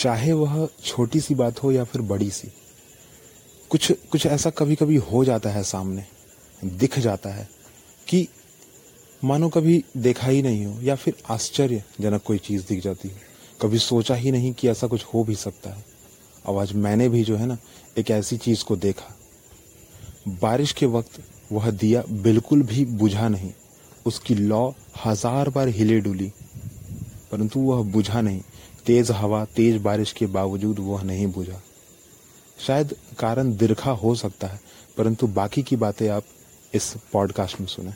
[0.00, 2.48] चाहे वह छोटी सी बात हो या फिर बड़ी सी,
[3.70, 6.04] कुछ कुछ ऐसा कभी कभी हो जाता है सामने,
[6.62, 7.48] दिख जाता है
[8.06, 8.26] कि
[9.22, 13.28] मानो कभी देखा ही नहीं हो या फिर आश्चर्यजनक कोई चीज़ दिख जाती है।
[13.60, 15.84] कभी सोचा ही नहीं कि ऐसा कुछ हो भी सकता है।
[16.44, 17.56] अब आज मैंने भी जो है ना,
[17.98, 19.14] एक ऐसी चीज़ को देखा।
[20.40, 21.20] बारिश के वक्त
[21.52, 23.52] वह दिया बिल्कुल भी बुझा नहीं।
[24.06, 24.74] उसकी लौ
[25.04, 26.32] हज़ार बार हिले डुली,
[27.32, 28.40] परंतु वह बुझा नहीं।
[28.86, 31.60] तेज हवा, तेज बारिश के बावजूद वह नहीं बुझा।
[32.58, 34.60] शायद कारण दीर्घा हो सकता है,
[34.98, 36.24] परंतु बाकी की बातें आप
[36.74, 37.92] इस पॉडकास्ट में सुने।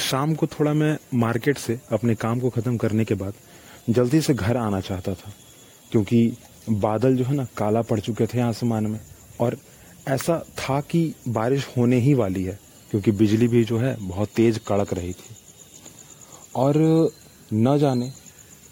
[0.00, 3.34] शाम को थोड़ा मैं मार्केट से अपने काम को ख़त्म करने के बाद
[3.90, 5.32] जल्दी से घर आना चाहता था,
[5.92, 6.36] क्योंकि
[6.70, 9.00] बादल जो है ना काला पड़ चुके थे आसमान में,
[9.40, 9.56] और
[10.08, 12.58] ऐसा था कि बारिश होने ही वाली है,
[12.90, 15.36] क्योंकि बिजली भी जो है बहुत तेज़ कड़क रही थी।
[16.56, 16.76] और
[17.52, 18.10] न जाने,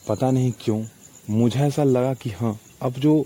[0.09, 0.85] पता नहीं क्यों,
[1.31, 3.25] मुझे ऐसा लगा कि हाँ अब जो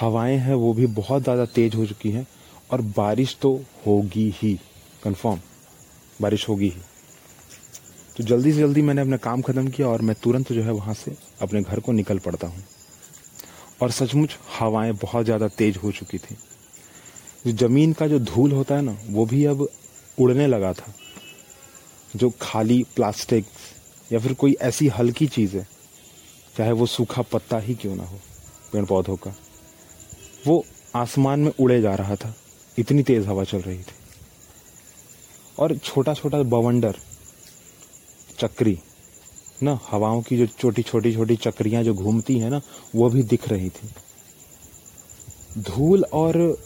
[0.00, 2.26] हवाएँ हैं वो भी बहुत ज़्यादा तेज़ हो चुकी हैं
[2.70, 3.54] और बारिश तो
[3.86, 4.54] होगी ही
[5.04, 5.40] कंफर्म
[6.20, 6.80] बारिश होगी ही।
[8.16, 10.94] तो जल्दी से जल्दी मैंने अपना काम ख़त्म किया और मैं तुरंत जो है वहाँ
[10.94, 12.62] से अपने घर को निकल पड़ता हूँ।
[13.82, 16.36] और सचमुच हवाएँ बहुत ज़्यादा तेज़ हो चुकी थी।
[17.46, 19.68] जो ज़मीन का जो धूल होता है ना, वो भी अब
[20.18, 20.94] उड़ने लगा था।
[22.14, 23.46] जो खाली प्लास्टिक
[24.12, 25.66] या फिर कोई ऐसी हल्की चीज़ है,
[26.56, 28.18] चाहे वो सूखा पत्ता ही क्यों ना हो
[28.72, 29.34] पेड़ पौधों का।
[30.46, 32.34] वो आसमान में उड़े जा रहा था,
[32.78, 33.94] इतनी तेज़ हवा चल रही थी।
[35.58, 36.96] और छोटा छोटा बवंडर,
[38.38, 38.78] चक्री,
[39.62, 42.60] ना, हवाओं की जो छोटी छोटी छोटी चक्रियाँ जो घूमती हैं ना,
[42.94, 43.88] वो भी दिख रही थी।
[45.58, 46.58] धूल और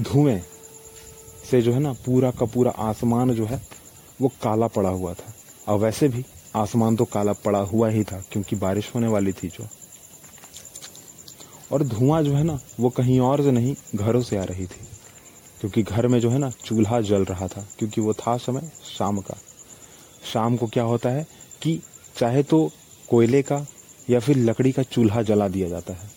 [0.00, 0.40] धुएँ
[1.50, 3.62] से जो है ना, पूरा का पूरा आसमान जो है,
[4.20, 5.34] वो काला पड़ा हुआ था।
[5.66, 6.24] और वैसे भी
[6.56, 9.66] आसमान तो काला पड़ा हुआ ही था, क्योंकि बारिश होने वाली थी जो।
[11.72, 14.84] और धुआँ जो है ना, वो कहीं और से नहीं, घरों से आ रही थी।
[15.60, 19.20] क्योंकि घर में जो है ना, चूल्हा जल रहा था, क्योंकि वो था समय शाम
[19.20, 19.36] का।
[20.32, 21.26] शाम को क्या होता है
[21.62, 21.80] कि
[22.16, 22.70] चाहे तो
[23.08, 23.66] कोयले का
[24.10, 26.10] या फिर लकड़ी का चूल्हा जला दिया जाता है।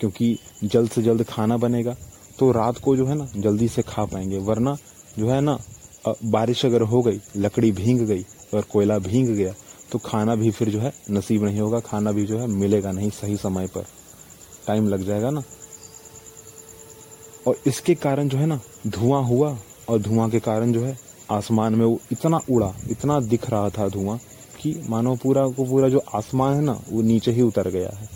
[0.00, 1.96] क्योंकि जल्द से जल्द खाना बनेगा
[2.38, 4.76] तो रात को जो है ना, जल्दी से खा पाएँगे। वरना
[5.18, 5.58] जो है ना
[6.06, 8.24] बारिश अगर हो गई, लकड़ी भींग गई
[8.54, 9.54] और कोयला भींग गया
[9.92, 13.10] तो खाना भी फिर जो है नसीब नहीं होगा, खाना भी जो है मिलेगा नहीं
[13.10, 13.84] सही समय पर।
[14.66, 15.42] टाइम लग जाएगा ना।
[17.46, 20.98] और इसके कारण जो है ना, धुआँ हुआ, और धुआँ के कारण जो है
[21.30, 24.18] आसमान में वो इतना उड़ा, इतना दिख रहा था धुआँ,
[24.60, 28.08] कि मानो पूरा को पूरा जो आसमान है ना, वो नीचे ही उतर गया है।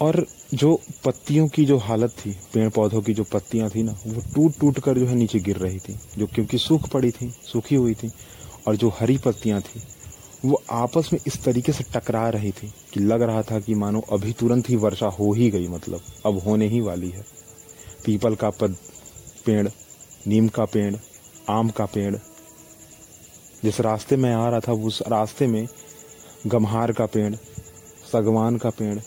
[0.00, 4.22] और जो पत्तियों की जो हालत थी पेड़ पौधों की जो पत्तियाँ थी ना, वो
[4.34, 7.74] टूट टूट कर जो है नीचे गिर रही थी। जो क्योंकि सूख पड़ी थी, सूखी
[7.74, 8.10] हुई थी,
[8.66, 9.82] और जो हरी पत्तियाँ थी,
[10.44, 14.00] वो आपस में इस तरीके से टकरा रही थी कि लग रहा था कि मानो
[14.12, 17.24] अभी तुरंत ही वर्षा हो ही गई मतलब अब होने ही वाली है।
[18.04, 18.76] पीपल का पद,
[19.46, 19.68] पेड़,
[20.26, 20.94] नीम का पेड़,
[21.50, 22.14] आम का पेड़,
[23.64, 25.66] जिस रास्ते में आ रहा था, उस रास्ते में
[26.46, 27.34] गम्हार का पेड़,
[28.12, 28.98] सगवान का पेड़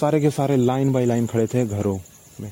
[0.00, 1.98] सारे के सारे लाइन बाय लाइन खड़े थे घरों
[2.40, 2.50] में।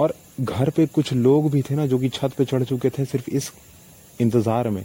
[0.00, 3.04] और घर पे कुछ लोग भी थे ना जो कि छत पे चढ़ चुके थे
[3.04, 3.50] सिर्फ़ इस
[4.20, 4.84] इंतज़ार में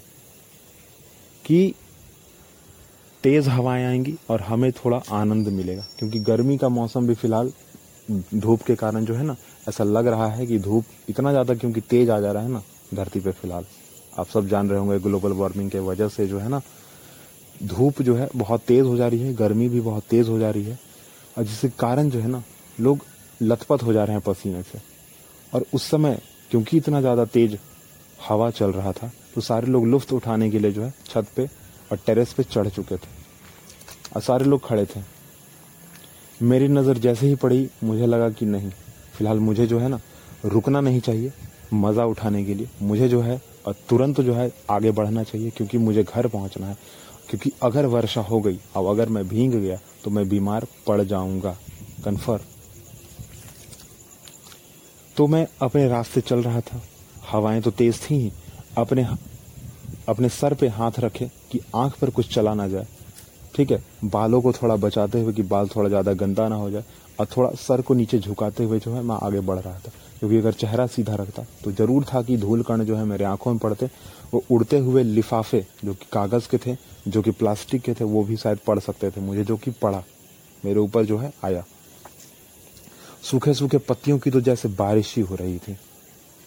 [1.45, 1.73] कि
[3.23, 7.51] तेज हवाएँ आएँगी और हमें थोड़ा आनंद मिलेगा। क्योंकि गर्मी का मौसम भी फ़िलहाल
[8.35, 9.35] धूप के कारण जो है ना,
[9.69, 12.61] ऐसा लग रहा है कि धूप इतना ज़्यादा क्योंकि तेज आ जा रहा है ना
[12.93, 13.65] धरती पे फ़िलहाल।
[14.19, 16.61] आप सब जान रहे होंगे ग्लोबल वार्मिंग के वजह से जो है ना
[17.63, 20.49] धूप जो है बहुत तेज़ हो जा रही है, गर्मी भी बहुत तेज़ हो जा
[20.49, 20.79] रही है,
[21.37, 22.43] और जिसके कारण जो है ना,
[22.77, 23.05] लोग
[23.41, 24.79] लथपथ हो जा रहे हैं पसीने से।
[25.53, 26.19] और उस समय,
[26.51, 27.57] क्योंकि इतना ज़्यादा तेज
[28.19, 31.45] हवा चल रहा था तो सारे लोग लुफ्त उठाने के लिए जो है छत पे
[31.91, 33.09] और टेरेस पे चढ़ चुके थे।
[34.15, 35.01] और सारे लोग खड़े थे।
[36.39, 38.69] मेरी नज़र जैसे ही पड़ी, मुझे लगा कि नहीं,
[39.13, 39.99] फ़िलहाल मुझे जो है ना,
[40.45, 41.31] रुकना नहीं चाहिए
[41.73, 43.41] मज़ा उठाने के लिए। मुझे जो है
[43.89, 46.77] तुरंत जो है आगे बढ़ना चाहिए, क्योंकि मुझे घर पहुँचना है।
[47.29, 51.55] क्योंकि अगर वर्षा हो गई, अब अगर मैं भींग गया तो मैं बीमार पड़ जाऊँगा।
[52.05, 52.55] कन्फर्म
[55.15, 56.81] तो मैं अपने रास्ते चल रहा था।
[57.29, 58.31] हवाएँ तो तेज थी ही
[58.77, 59.05] अपने
[60.09, 62.87] अपने सर पे हाथ रखे कि आँख पर कुछ चला ना जाए।
[63.55, 66.83] ठीक है, बालों को थोड़ा बचाते हुए कि बाल थोड़ा ज़्यादा गंदा ना हो जाए,
[67.19, 70.37] और थोड़ा सर को नीचे झुकाते हुए जो है मैं आगे बढ़ रहा था। क्योंकि
[70.37, 73.59] अगर चेहरा सीधा रखता तो ज़रूर था कि धूल कण जो है मेरे आँखों में
[73.59, 73.89] पड़ते।
[74.33, 76.75] वो उड़ते हुए लिफाफे, जो कि कागज़ के थे,
[77.07, 80.03] जो कि प्लास्टिक के थे, वो भी शायद पड़ सकते थे मुझे, जो कि पड़ा
[80.63, 81.63] मेरे ऊपर जो है आया।
[83.23, 85.77] सूखे सूखे पत्तियों की तो जैसे बारिश ही हो रही थी।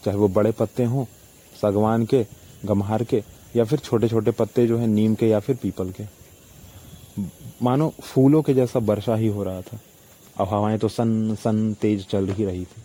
[0.03, 1.05] चाहे वो बड़े पत्ते हों,
[1.53, 2.25] सागवान के,
[2.65, 3.23] गम्हार के,
[3.57, 6.05] या फिर छोटे छोटे पत्ते जो है नीम के या फिर पीपल के।
[7.63, 9.81] मानो फूलों के जैसा वर्षा ही हो रहा था।
[10.41, 12.83] अब हवाएँ तो सन सन तेज चल ही रही थी।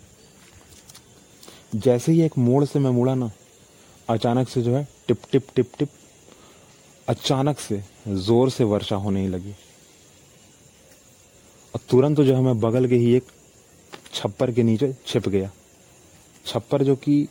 [1.72, 3.32] जैसे ही एक मोड़ से मैं मुड़ा ना,
[4.10, 5.90] अचानक से जो है, टिप टिप टिप टिप,
[7.08, 9.52] अचानक से ज़ोर से वर्षा होने ही लगी।
[11.74, 13.24] और तुरंत जो है मैं बगल के ही एक
[14.14, 15.52] छप्पर के नीचे छिप गया।
[16.46, 17.28] छप्पर जो कि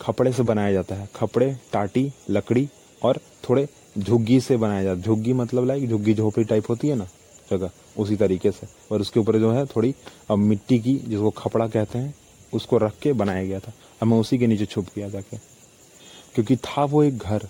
[0.00, 2.68] खपड़े से बनाया जाता है। खपड़े, टाटी, लकड़ी
[3.02, 3.66] और थोड़े
[3.98, 7.08] झुग्गी से बनाया जाता है। झुग्गी मतलब लाइक झुग्गी झोपड़ी टाइप होती है ना
[7.50, 9.94] जगह, उसी तरीके से। और उसके ऊपर जो है थोड़ी
[10.30, 12.14] अब मिट्टी की, जिसको खपड़ा कहते हैं
[12.54, 13.72] उसको रख के बनाया गया था।
[14.02, 15.36] अब मैं उसी के नीचे छुप गया जाके।
[16.34, 17.48] क्योंकि था वो एक घर,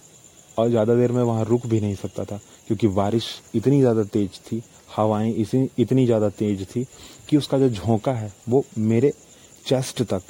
[0.56, 4.39] और ज़्यादा देर में वहाँ रुक भी नहीं सकता था, क्योंकि बारिश इतनी ज़्यादा तेज
[4.43, 4.62] थी,
[4.97, 6.87] हवाएँ इसी, इतनी ज़्यादा तेज थी,
[7.29, 9.12] कि उसका जो झोंका है, वो मेरे
[9.67, 10.23] चेस्ट तक,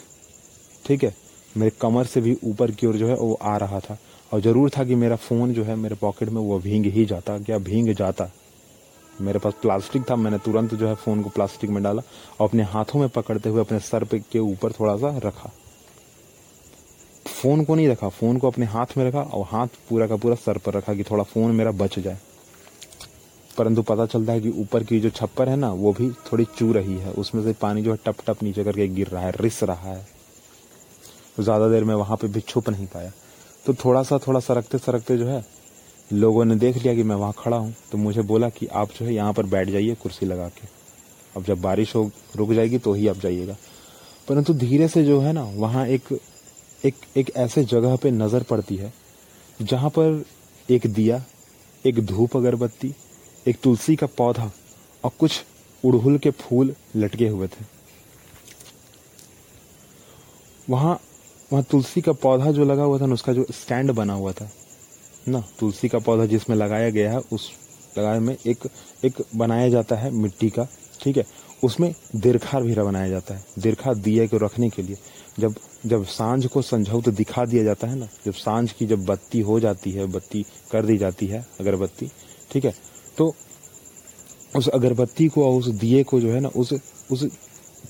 [0.84, 1.14] ठीक है,
[1.54, 3.98] मेरे कमर से भी ऊपर की ओर जो है, वो आ रहा था।
[4.32, 7.38] और ज़रूर था कि मेरा फ़ोन जो है, मेरे पॉकेट में वो भींग ही जाता,
[7.38, 8.30] क्या भींग जाता।
[9.20, 12.02] मेरे पास प्लास्टिक था, मैंने तुरंत जो है फ़ोन को प्लास्टिक में डाला
[12.40, 15.50] और अपने हाथों में पकड़ते हुए अपने सर पे के ऊपर थोड़ा सा रखा।
[17.26, 20.34] फ़ोन को नहीं रखा, फ़ोन को अपने हाथ में रखा और हाथ पूरा का पूरा
[20.34, 22.18] सर पर रखा कि थोड़ा फ़ोन मेरा बच जाए।
[23.58, 26.72] परंतु पता चलता है कि ऊपर की जो छप्पर है ना, वो भी थोड़ी चू
[26.72, 29.62] रही है। उसमें से पानी जो है टप टप नीचे करके गिर रहा है, रिस
[29.62, 30.06] रहा है।
[31.40, 33.12] ज़्यादा देर में वहाँ पर भी छुप नहीं पाया।
[33.66, 35.44] तो थोड़ा सा, थोड़ा सरकते सरकते जो है
[36.10, 39.04] लोगों ने देख लिया कि मैं वहाँ खड़ा हूँ तो मुझे बोला कि आप जो
[39.06, 40.68] है यहाँ पर बैठ जाइए कुर्सी लगा के।
[41.36, 43.56] अब जब बारिश हो, रुक जाएगी तो ही आप जाइएगा।
[44.28, 46.18] परंतु धीरे से जो है ना, वहाँ एक
[46.84, 48.92] एक एक ऐसे जगह पे नज़र पड़ती है,
[49.60, 50.24] जहाँ पर
[50.68, 51.22] एक दिया,
[51.84, 52.94] एक धूप अगरबत्ती,
[53.46, 54.50] एक तुलसी का पौधा
[55.04, 55.42] और कुछ
[55.84, 57.64] उड़हुल के फूल लटके हुए थे।
[60.68, 60.98] वहाँ
[61.50, 64.50] वहाँ तुलसी का पौधा जो लगा हुआ था ना, उसका जो स्टैंड बना हुआ था
[65.28, 67.50] ना, तुलसी का पौधा जिसमें लगाया गया है, उस
[67.98, 68.68] लगाए में एक
[69.04, 70.66] एक बनाया जाता है मिट्टी का,
[71.00, 71.24] ठीक है?
[71.64, 74.96] उसमें दिरखा भी बनाया जाता है दिरखा दिए को रखने के लिए।
[75.40, 75.54] जब
[75.86, 79.40] जब साँझ को संझाऊ तो दिखा दिया जाता है ना, जब साँझ की जब बत्ती
[79.40, 82.10] हो जाती है, बत्ती कर दी जाती है, अगरबत्ती,
[82.52, 82.74] ठीक है?
[83.18, 83.34] तो
[84.56, 86.72] उस अगरबत्ती को और उस दिए को जो है ना, उस
[87.12, 87.24] उस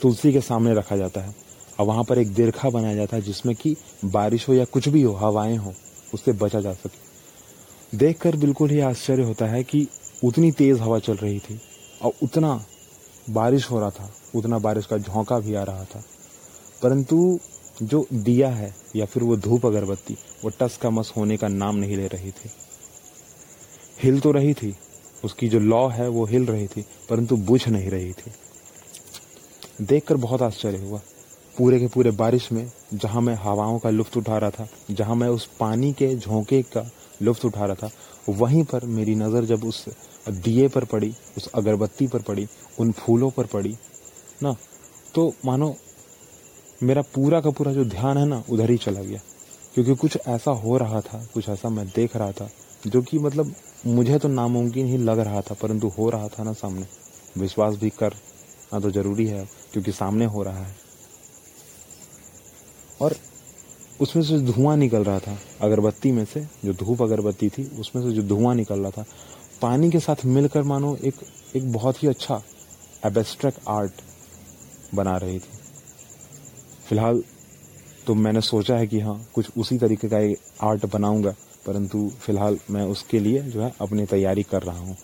[0.02, 1.34] तुलसी के सामने रखा जाता है।
[1.80, 5.02] और वहाँ पर एक दिरखा बनाया जाता है जिसमें कि बारिश हो या कुछ भी
[5.02, 5.74] हो, हवाएँ हो,
[6.14, 7.13] उससे बचा जा सके।
[7.94, 9.86] देखकर बिल्कुल ही आश्चर्य होता है कि
[10.24, 11.60] उतनी तेज हवा चल रही थी
[12.02, 12.64] और उतना
[13.30, 16.02] बारिश हो रहा था, उतना बारिश का झोंका भी आ रहा था।
[16.82, 17.38] परंतु
[17.82, 20.14] जो दिया है या फिर वो धूप अगरबत्ती,
[20.44, 22.50] वो टस का मस होने का नाम नहीं ले रही थी।
[24.02, 24.74] हिल तो रही थी,
[25.24, 28.32] उसकी जो लॉ है वो हिल रही थी, परंतु बुझ नहीं रही थी।
[29.80, 31.00] देखकर बहुत आश्चर्य हुआ।
[31.58, 35.28] पूरे के पूरे बारिश में, जहाँ मैं हवाओं का लुफ्त उठा रहा था, जहाँ मैं
[35.28, 36.90] उस पानी के झोंके का
[37.24, 37.90] लुफ्त उठा रहा था।
[38.30, 39.84] वहीं पर मेरी नज़र जब उस
[40.28, 42.46] दिए पर पड़ी, उस अगरबत्ती पर पड़ी,
[42.78, 43.76] उन फूलों पर पड़ी,
[44.42, 44.54] ना
[45.14, 45.74] तो मानो
[46.82, 49.20] मेरा पूरा का पूरा जो ध्यान है ना, उधर ही चला गया।
[49.74, 52.48] क्योंकि कुछ ऐसा हो रहा था, कुछ ऐसा मैं देख रहा था,
[52.86, 53.54] जो कि मतलब
[53.86, 56.86] मुझे तो नामुमकिन ही लग रहा था, परंतु हो रहा था ना सामने।
[57.38, 58.14] विश्वास भी कर
[58.72, 60.74] ना तो ज़रूरी है, क्योंकि सामने हो रहा है।
[63.00, 63.14] और
[64.00, 68.12] उसमें से धुआँ निकल रहा था, अगरबत्ती में से, जो धूप अगरबत्ती थी, उसमें से
[68.12, 69.04] जो धुआँ निकल रहा था,
[69.62, 71.14] पानी के साथ मिलकर मानो एक
[71.56, 72.40] एक बहुत ही अच्छा
[73.06, 74.02] एबेस्ट्रैक्ट आर्ट
[74.94, 75.52] बना रही थी।
[76.88, 77.22] फ़िलहाल
[78.06, 81.34] तो मैंने सोचा है कि हाँ कुछ उसी तरीके का एक आर्ट बनाऊँगा,
[81.66, 84.96] परंतु फ़िलहाल मैं उसके लिए जो है अपनी तैयारी कर रहा हूँ।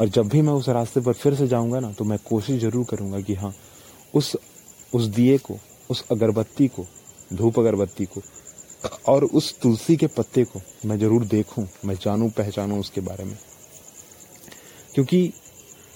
[0.00, 2.86] और जब भी मैं उस रास्ते पर फिर से जाऊँगा ना तो मैं कोशिश ज़रूर
[2.90, 3.52] करूँगा कि हाँ
[4.14, 4.36] उस
[4.92, 5.56] उस दिए को,
[5.90, 6.86] उस अगरबत्ती को
[7.30, 8.22] धूप अगरबत्ती को
[9.08, 13.36] और उस तुलसी के पत्ते को मैं ज़रूर देखूँ, मैं जानूं, पहचानूं उसके बारे में।
[14.94, 15.32] क्योंकि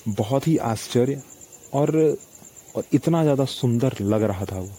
[0.08, 1.22] बहुत ही आश्चर्य
[1.74, 2.16] और
[2.76, 4.70] और इतना ज़्यादा सुंदर लग रहा था वो।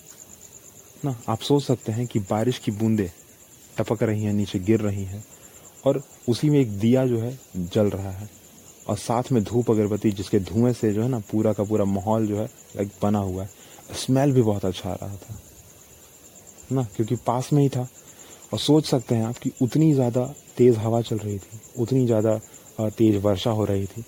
[1.06, 3.10] ना, आप सोच सकते हैं कि बारिश की बूंदें
[3.78, 5.24] टपक रही हैं, नीचे गिर रही हैं
[5.86, 8.30] और उसी में एक दिया जो है, जल रहा है।
[8.88, 12.28] और साथ में धूप अगरबत्ती जिसके धुएँ से जो है ना, पूरा का पूरा माहौल
[12.28, 12.46] जो है
[12.76, 13.50] लाइक बना हुआ है।
[13.96, 15.40] स्मेल भी बहुत अच्छा आ रहा था।
[16.72, 17.88] ना, क्योंकि पास में ही था।
[18.54, 20.26] और सोच सकते हैं आप कि उतनी ज़्यादा
[20.58, 22.40] तेज़ हवा चल रही थी, उतनी ज़्यादा
[22.90, 24.04] तेज़ वर्षा हो रही थी।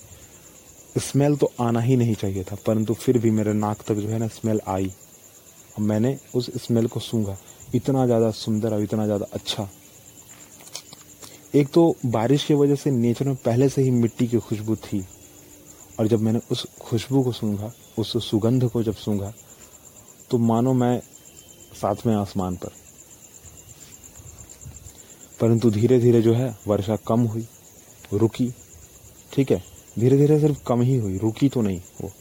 [0.98, 4.20] स्मेल तो आना ही नहीं चाहिए था, परंतु फिर भी मेरे नाक तक जो है
[4.20, 7.38] ना स्मेल आई। और मैंने उस स्मेल को सूंघा।
[7.76, 9.68] इतना ज़्यादा सुंदर और इतना ज़्यादा अच्छा।
[11.56, 15.06] एक तो बारिश की वजह से नेचर में पहले से ही मिट्टी की खुशबू थी।
[16.00, 19.32] और जब मैंने उस खुशबू को सूंघा, उस सुगंध को जब सूंघा
[20.32, 21.00] तो मानो मैं
[21.81, 22.69] सातवें आसमान पर।
[25.41, 27.48] परंतु धीरे धीरे जो है, वर्षा कम हुई,
[28.13, 28.53] रुकी।
[29.34, 29.63] ठीक है
[30.00, 32.12] धीरे धीरे सिर्फ़ कम ही हुई, रुकी तो नहीं वो,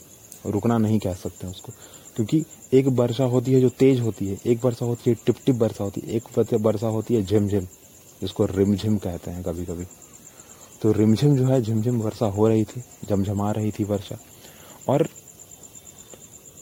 [0.45, 1.71] रुकना नहीं कह सकते उसको।
[2.15, 5.55] क्योंकि एक वर्षा होती है जो तेज होती है, एक वर्षा होती है टिप टिप
[5.55, 7.65] वर्षा होती है, एक वर्षा होती है झिमझिम,
[8.21, 9.85] जिसको रिमझिम कहते हैं कभी कभी
[10.81, 14.17] तो रिमझिम जो है, झिमझिम वर्षा हो रही थी, झमझमा रही थी वर्षा।
[14.89, 15.07] और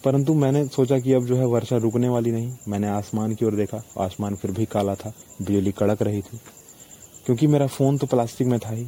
[0.05, 3.55] परंतु मैंने सोचा कि अब जो है वर्षा रुकने वाली नहीं। मैंने आसमान की ओर
[3.55, 6.37] देखा। आसमान फिर भी काला था। बिजली कड़क रही थी।
[7.25, 8.87] क्योंकि मेरा फ़ोन तो प्लास्टिक में था ही।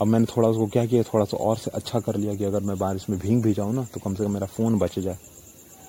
[0.00, 2.60] अब मैंने थोड़ा उसको क्या किया, थोड़ा सा और से अच्छा कर लिया कि अगर
[2.60, 5.18] मैं बारिश में भींग भी जाऊँ ना तो कम से कम मेरा फ़ोन बच जाए।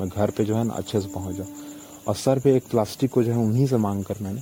[0.02, 1.48] मैं घर पे जो है ना अच्छे से पहुँच जाऊँ।
[2.08, 4.42] और सर पे एक प्लास्टिक को जो है उन्हीं से मांग कर मैंने,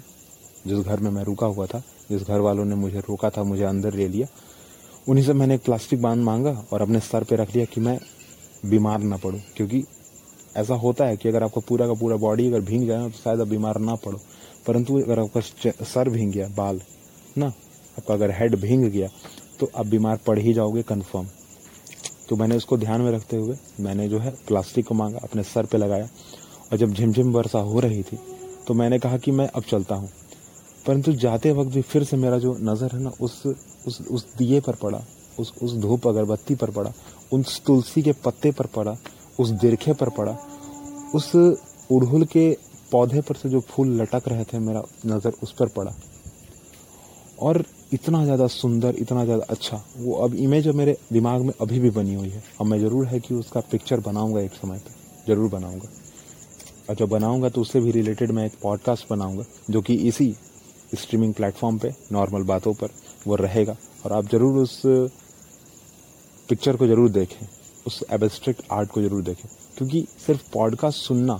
[0.67, 1.79] जिस घर में मैं रुका हुआ था,
[2.09, 4.27] जिस घर वालों ने मुझे रोका था, मुझे अंदर ले लिया,
[5.09, 7.99] उन्हीं से मैंने एक प्लास्टिक बाँध मांगा और अपने सर पे रख लिया कि मैं
[8.63, 9.83] बीमार ना पड़ो, क्योंकि
[10.57, 13.41] ऐसा होता है कि अगर आपका पूरा का पूरा बॉडी अगर भींग जाए तो शायद
[13.41, 14.19] आप बीमार ना पड़ो।
[14.67, 15.41] परंतु अगर आपका
[15.85, 16.81] सर भींग गया, बाल,
[17.37, 19.09] ना, आपका अगर हेड भींग गया
[19.59, 21.27] तो आप बीमार पड़ ही जाओगे कन्फर्म
[22.29, 25.65] तो मैंने उसको ध्यान में रखते हुए मैंने जो है प्लास्टिक को मांगा, अपने सर
[25.65, 26.07] पे लगाया,
[26.71, 28.17] और जब झिमझिम वर्षा हो रही थी
[28.67, 30.09] तो मैंने कहा कि मैं अब चलता हूँ।
[30.87, 33.43] परंतु जाते वक्त भी फिर से मेरा जो नज़र है ना, उस
[33.87, 35.03] उस उस दिए पर पड़ा।
[35.39, 36.91] उस उस धूप अगरबत्ती पर पड़ा,
[37.33, 38.95] उस तुलसी के पत्ते पर पड़ा,
[39.39, 40.37] उस दिरखे पर पड़ा,
[41.15, 41.35] उस
[41.91, 42.49] उड़हुल के
[42.91, 45.93] पौधे पर से जो फूल लटक रहे थे मेरा नज़र उस पर पड़ा।
[47.39, 51.89] और इतना ज़्यादा सुंदर, इतना ज़्यादा अच्छा वो अब इमेज मेरे दिमाग में अभी भी
[51.91, 54.91] बनी हुई है। अब मैं ज़रूर है कि उसका पिक्चर बनाऊँगा एक समय पे,
[55.27, 55.89] ज़रूर बनाऊँगा।
[56.89, 60.35] और जब बनाऊँगा तो उससे भी रिलेटेड मैं एक पॉडकास्ट बनाऊँगा, जो कि इसी
[60.95, 62.89] स्ट्रीमिंग प्लेटफॉर्म पे नॉर्मल बातों पर
[63.27, 64.81] वो रहेगा। और आप ज़रूर उस
[66.49, 67.47] पिक्चर को ज़रूर देखें,
[67.87, 71.39] उस एबस्ट्रिक्ट आर्ट को ज़रूर देखें, क्योंकि सिर्फ़ पॉडकास्ट सुनना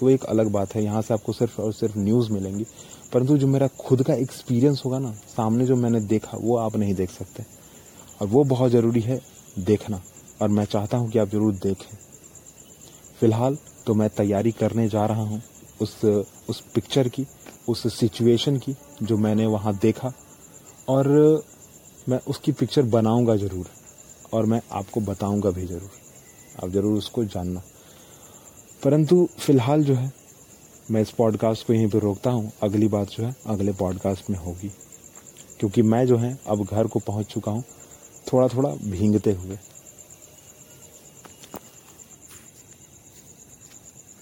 [0.00, 2.64] तो एक अलग बात है। यहाँ से आपको सिर्फ़ और सिर्फ़ न्यूज़ मिलेंगी।
[3.12, 6.94] परंतु जो मेरा खुद का एक्सपीरियंस होगा ना, सामने जो मैंने देखा, वो आप नहीं
[6.94, 7.44] देख सकते।
[8.20, 9.20] और वो बहुत ज़रूरी है
[9.58, 10.00] देखना।
[10.42, 11.96] और मैं चाहता हूँ कि आप ज़रूर देखें।
[13.20, 15.40] फ़िलहाल तो मैं तैयारी करने जा रहा हूँ
[15.80, 16.04] उस
[16.48, 17.26] उस पिक्चर की,
[17.68, 20.12] उस सिचुएशन की जो मैंने वहाँ देखा।
[20.88, 21.08] और
[22.08, 23.68] मैं उसकी पिक्चर बनाऊँगा ज़रूर।
[24.32, 25.90] और मैं आपको बताऊँगा भी ज़रूर।
[26.64, 27.62] आप ज़रूर उसको जानना।
[28.84, 30.12] परंतु फ़िलहाल जो है,
[30.90, 34.38] मैं इस पॉडकास्ट को यहीं पर रोकता हूँ। अगली बात जो है, अगले पॉडकास्ट में
[34.38, 34.72] होगी।
[35.60, 37.64] क्योंकि मैं जो है, अब घर को पहुँच चुका हूँ
[38.32, 39.58] थोड़ा थोड़ा भींगते हुए।